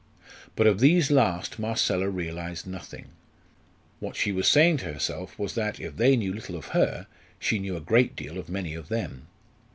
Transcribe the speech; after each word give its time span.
But 0.55 0.65
of 0.65 0.79
these 0.79 1.11
last 1.11 1.59
Marcella 1.59 2.09
realised 2.09 2.65
nothing. 2.65 3.09
What 3.99 4.15
she 4.15 4.31
was 4.31 4.47
saying 4.47 4.77
to 4.77 4.91
herself 4.93 5.37
was 5.37 5.53
that, 5.53 5.79
if 5.79 5.95
they 5.95 6.15
knew 6.17 6.33
little 6.33 6.55
of 6.55 6.69
her, 6.69 7.05
she 7.37 7.59
knew 7.59 7.77
a 7.77 7.81
great 7.81 8.15
deal 8.15 8.39
of 8.39 8.49
many 8.49 8.73
of 8.73 8.89
them. 8.89 9.27